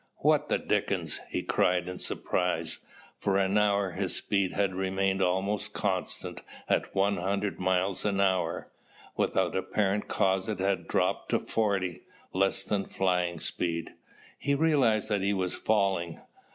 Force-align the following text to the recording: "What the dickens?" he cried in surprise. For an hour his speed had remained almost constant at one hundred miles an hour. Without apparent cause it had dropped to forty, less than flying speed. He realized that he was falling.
"What 0.23 0.49
the 0.49 0.57
dickens?" 0.57 1.19
he 1.29 1.43
cried 1.43 1.87
in 1.87 1.99
surprise. 1.99 2.79
For 3.19 3.37
an 3.37 3.55
hour 3.55 3.91
his 3.91 4.15
speed 4.15 4.51
had 4.51 4.73
remained 4.73 5.21
almost 5.21 5.73
constant 5.73 6.41
at 6.67 6.95
one 6.95 7.17
hundred 7.17 7.59
miles 7.59 8.03
an 8.03 8.19
hour. 8.19 8.71
Without 9.15 9.55
apparent 9.55 10.07
cause 10.07 10.49
it 10.49 10.57
had 10.57 10.87
dropped 10.87 11.29
to 11.29 11.39
forty, 11.39 12.01
less 12.33 12.63
than 12.63 12.85
flying 12.87 13.39
speed. 13.39 13.93
He 14.39 14.55
realized 14.55 15.07
that 15.09 15.21
he 15.21 15.33
was 15.35 15.53
falling. 15.53 16.19